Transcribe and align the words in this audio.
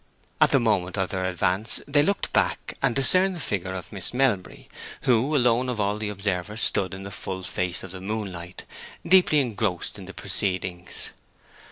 At 0.41 0.49
the 0.49 0.59
moment 0.59 0.97
of 0.97 1.09
their 1.09 1.25
advance 1.25 1.79
they 1.87 2.01
looked 2.01 2.33
back, 2.33 2.75
and 2.81 2.95
discerned 2.95 3.35
the 3.35 3.39
figure 3.39 3.75
of 3.75 3.91
Miss 3.93 4.15
Melbury, 4.15 4.67
who, 5.01 5.35
alone 5.35 5.69
of 5.69 5.79
all 5.79 5.99
the 5.99 6.09
observers, 6.09 6.59
stood 6.61 6.95
in 6.95 7.03
the 7.03 7.11
full 7.11 7.43
face 7.43 7.83
of 7.83 7.91
the 7.91 8.01
moonlight, 8.01 8.63
deeply 9.07 9.39
engrossed 9.39 9.99
in 9.99 10.05
the 10.07 10.13
proceedings. 10.15 11.11